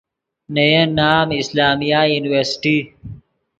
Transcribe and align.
نے 0.53 0.63
ین 0.73 0.89
نام 0.99 1.27
اسلامیہ 1.41 1.99
یورنیورسٹی 2.11 2.77